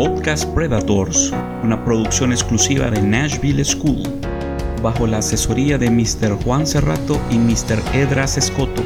[0.00, 1.30] Podcast Predators,
[1.62, 4.02] una producción exclusiva de Nashville School,
[4.82, 6.42] bajo la asesoría de Mr.
[6.42, 7.82] Juan Cerrato y Mr.
[7.92, 8.82] Edras Escoto.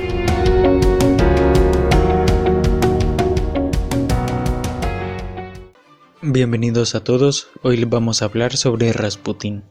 [6.20, 9.62] Bienvenidos a todos, hoy les vamos a hablar sobre Rasputin.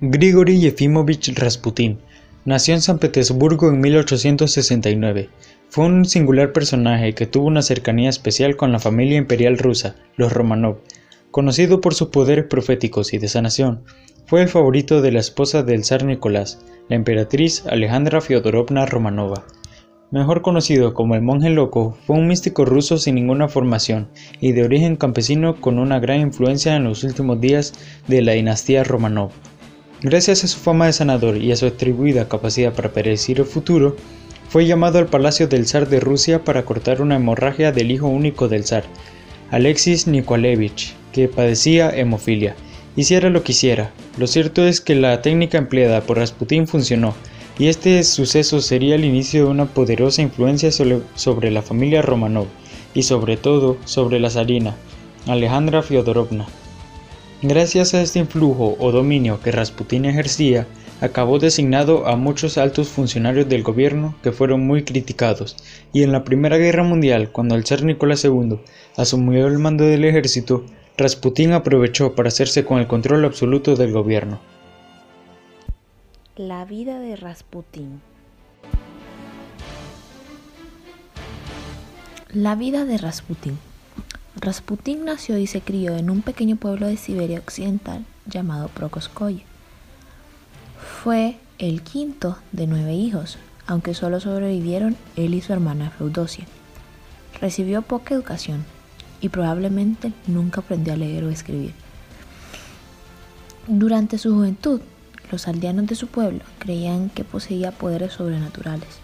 [0.00, 1.98] Grigori Yefimovich Rasputin
[2.48, 5.28] nació en San Petersburgo en 1869.
[5.68, 10.32] Fue un singular personaje que tuvo una cercanía especial con la familia imperial rusa, los
[10.32, 10.78] Romanov.
[11.30, 13.84] Conocido por sus poderes proféticos y de sanación,
[14.24, 19.44] fue el favorito de la esposa del zar Nicolás, la emperatriz Alejandra Fyodorovna Romanova.
[20.10, 24.08] Mejor conocido como el monje loco, fue un místico ruso sin ninguna formación
[24.40, 27.74] y de origen campesino con una gran influencia en los últimos días
[28.06, 29.32] de la dinastía Romanov.
[30.00, 33.96] Gracias a su fama de sanador y a su atribuida capacidad para predecir el futuro,
[34.48, 38.46] fue llamado al palacio del zar de Rusia para cortar una hemorragia del hijo único
[38.46, 38.84] del zar,
[39.50, 42.54] Alexis Nikolaevich, que padecía hemofilia.
[42.94, 47.14] Hiciera lo que hiciera, lo cierto es que la técnica empleada por Rasputin funcionó,
[47.58, 52.46] y este suceso sería el inicio de una poderosa influencia sobre, la familia Romanov
[52.94, 54.76] y sobre todo sobre la zarina,
[55.26, 56.46] Alejandra Fyodorovna.
[57.42, 60.66] Gracias a este influjo o dominio que Rasputín ejercía,
[61.00, 65.56] acabó designado a muchos altos funcionarios del gobierno que fueron muy criticados,
[65.92, 68.58] y en la Primera Guerra Mundial, cuando el zar Nicolás II
[68.96, 70.64] asumió el mando del ejército,
[70.96, 74.40] Rasputín aprovechó para hacerse con el control absoluto del gobierno.
[76.34, 78.00] La vida de Rasputín
[82.32, 83.58] La vida de Rasputín
[84.40, 89.42] Rasputín nació y se crió en un pequeño pueblo de Siberia Occidental llamado Prokoskoye.
[91.02, 96.44] Fue el quinto de nueve hijos, aunque solo sobrevivieron él y su hermana Feudosia.
[97.40, 98.64] Recibió poca educación
[99.20, 101.74] y probablemente nunca aprendió a leer o escribir.
[103.66, 104.80] Durante su juventud,
[105.32, 109.00] los aldeanos de su pueblo creían que poseía poderes sobrenaturales,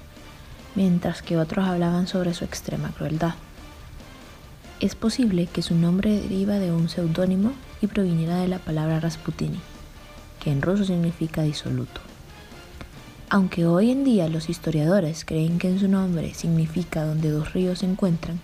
[0.77, 3.35] mientras que otros hablaban sobre su extrema crueldad.
[4.85, 9.59] Es posible que su nombre deriva de un seudónimo y proviniera de la palabra Rasputini,
[10.41, 12.03] que en ruso significa disoluto.
[13.31, 17.79] Aunque hoy en día los historiadores creen que en su nombre significa donde dos ríos
[17.79, 18.41] se encuentran,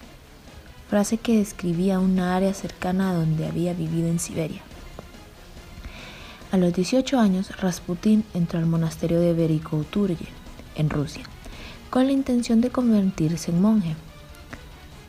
[0.89, 4.63] frase que describía una área cercana a donde había vivido en Siberia.
[6.53, 10.29] A los 18 años, Rasputin entró al monasterio de Verikouturye,
[10.75, 11.25] en Rusia,
[11.91, 13.95] con la intención de convertirse en monje.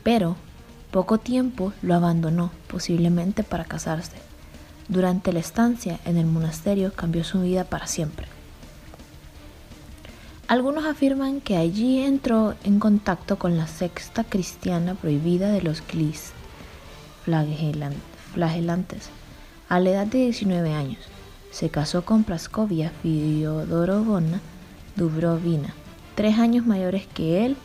[0.02, 0.36] Pero
[0.92, 4.16] poco tiempo lo abandonó, posiblemente para casarse.
[4.88, 8.26] Durante la estancia en el monasterio cambió su vida para siempre.
[10.48, 16.32] Algunos afirman que allí entró en contacto con la sexta cristiana prohibida de los Clis
[17.24, 19.08] flagelantes.
[19.70, 20.98] A la edad de 19 años,
[21.50, 24.40] se casó con Praskovia Fyodorovna
[24.96, 25.72] Dubrovina,
[26.16, 27.56] tres años mayores que él,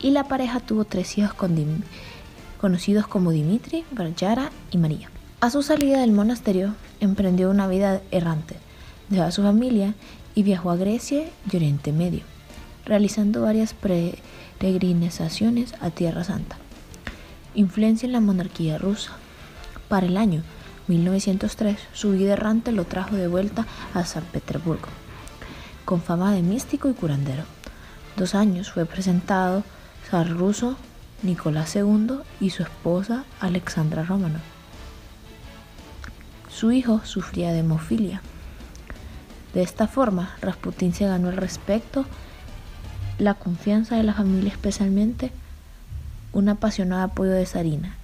[0.00, 1.54] y la pareja tuvo tres hijos con
[2.60, 5.10] conocidos como Dimitri, Varjara y María.
[5.40, 8.56] A su salida del monasterio, emprendió una vida errante,
[9.08, 9.94] dejó a su familia
[10.34, 12.22] y viajó a Grecia y Oriente Medio,
[12.84, 16.56] realizando varias peregrinaciones a Tierra Santa.
[17.54, 19.12] Influencia en la monarquía rusa.
[19.88, 20.42] Para el año
[20.88, 24.88] 1903, su vida errante lo trajo de vuelta a San Petersburgo,
[25.84, 27.44] con fama de místico y curandero.
[28.16, 29.62] Dos años fue presentado
[30.10, 30.76] zar ruso
[31.22, 34.40] Nicolás II y su esposa Alexandra Romanov.
[36.50, 38.22] Su hijo sufría de hemofilia.
[39.54, 42.04] De esta forma, Rasputín se ganó el respeto,
[43.18, 45.32] la confianza de la familia, especialmente
[46.32, 47.96] un apasionado apoyo de Sarina.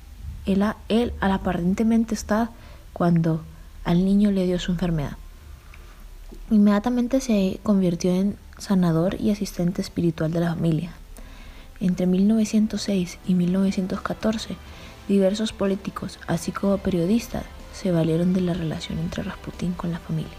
[0.47, 2.51] Él, él aparentemente está
[2.93, 3.43] cuando
[3.85, 5.17] al niño le dio su enfermedad.
[6.51, 10.93] Inmediatamente se convirtió en sanador y asistente espiritual de la familia.
[11.85, 14.57] Entre 1906 y 1914,
[15.07, 17.45] diversos políticos, así como periodistas,
[17.75, 20.33] se valieron de la relación entre Rasputín con la familia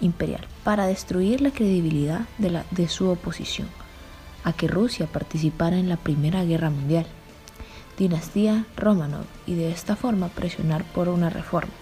[0.00, 3.68] imperial para destruir la credibilidad de, de su oposición
[4.44, 7.04] a que Rusia participara en la Primera Guerra Mundial,
[7.98, 11.72] dinastía Romanov, y de esta forma presionar por una reforma.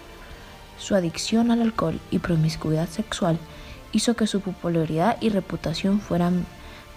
[0.77, 3.39] Su adicción al alcohol y promiscuidad sexual
[3.93, 6.45] hizo que su popularidad y reputación fueran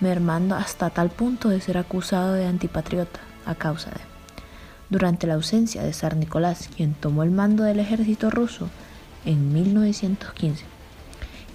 [0.05, 4.01] mermando hasta tal punto de ser acusado de antipatriota a causa de.
[4.91, 8.69] Durante la ausencia de zar Nicolás, quien tomó el mando del ejército ruso
[9.25, 10.67] en 1915,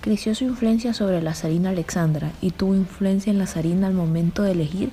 [0.02, 4.42] creció su influencia sobre la zarina Alexandra y tuvo influencia en la zarina al momento
[4.42, 4.90] de elegir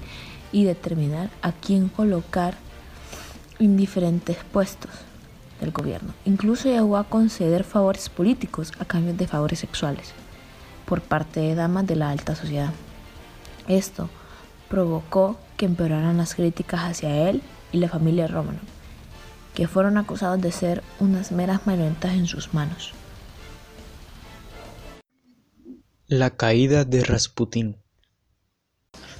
[0.52, 2.54] y determinar a quién colocar
[3.58, 4.90] en diferentes puestos
[5.62, 6.12] del gobierno.
[6.26, 10.12] Incluso llegó a conceder favores políticos a cambio de favores sexuales
[10.84, 12.72] por parte de damas de la alta sociedad.
[13.68, 14.08] Esto
[14.68, 17.42] provocó que empeoraran las críticas hacia él
[17.72, 18.60] y la familia Romanov,
[19.54, 22.92] que fueron acusados de ser unas meras marionetas en sus manos.
[26.08, 27.78] La caída de Rasputín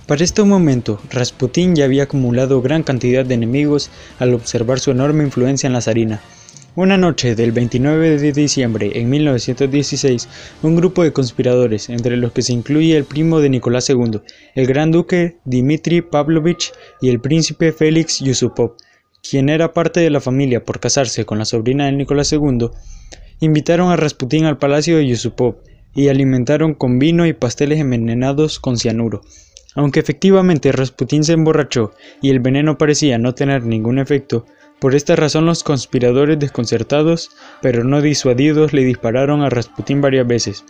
[0.07, 3.91] Para este momento, Rasputín ya había acumulado gran cantidad de enemigos
[4.21, 6.21] al observar su enorme influencia en la zarina.
[6.77, 10.29] Una noche del 29 de diciembre en 1916,
[10.63, 14.21] un grupo de conspiradores, entre los que se incluye el primo de Nicolás II,
[14.55, 18.77] el gran duque Dmitri Pavlovich y el príncipe Félix Yusupov,
[19.23, 22.69] quien era parte de la familia por casarse con la sobrina de Nicolás II,
[23.41, 25.57] invitaron a Rasputín al palacio de Yusupov
[25.95, 29.23] y alimentaron con vino y pasteles envenenados con cianuro.
[29.77, 34.45] Aunque efectivamente Rasputín se emborrachó y el veneno parecía no tener ningún efecto,
[34.79, 37.31] por esta razón los conspiradores desconcertados,
[37.63, 40.65] pero no disuadidos, le dispararon a Rasputín varias veces.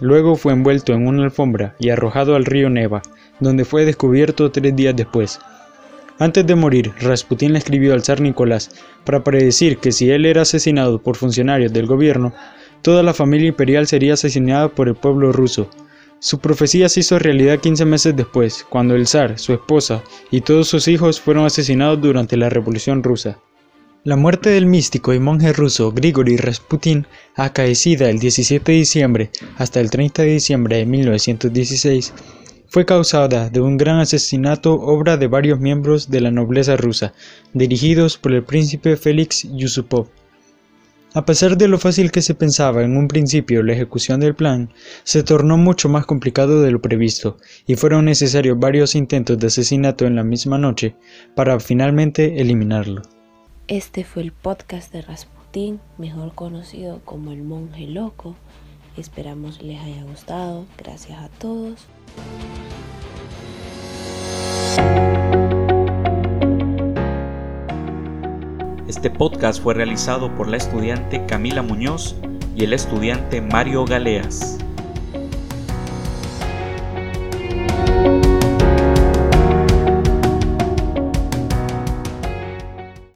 [0.00, 3.02] Luego fue envuelto en una alfombra y arrojado al río Neva,
[3.40, 5.40] donde fue descubierto tres días después.
[6.20, 8.70] Antes de morir, Rasputín le escribió al zar Nicolás
[9.04, 12.34] para predecir que si él era asesinado por funcionarios del gobierno,
[12.82, 15.70] toda la familia imperial sería asesinada por el pueblo ruso.
[16.20, 20.66] Su profecía se hizo realidad 15 meses después, cuando el zar, su esposa y todos
[20.66, 23.38] sus hijos fueron asesinados durante la Revolución rusa.
[24.02, 27.06] La muerte del místico y monje ruso Grigori Rasputin,
[27.36, 32.12] acaecida el 17 de diciembre hasta el 30 de diciembre de 1916,
[32.66, 37.14] fue causada de un gran asesinato obra de varios miembros de la nobleza rusa,
[37.52, 40.08] dirigidos por el príncipe Félix Yusupov.
[41.18, 44.70] A pesar de lo fácil que se pensaba en un principio la ejecución del plan,
[45.02, 50.06] se tornó mucho más complicado de lo previsto, y fueron necesarios varios intentos de asesinato
[50.06, 50.94] en la misma noche
[51.34, 53.02] para finalmente eliminarlo.
[53.66, 58.36] Este fue el podcast de Rasputín, mejor conocido como el monje loco.
[58.96, 60.66] Esperamos les haya gustado.
[60.78, 61.88] Gracias a todos.
[68.88, 72.16] Este podcast fue realizado por la estudiante Camila Muñoz
[72.56, 74.56] y el estudiante Mario Galeas.